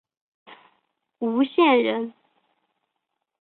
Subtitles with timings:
[1.19, 2.11] 吴县人。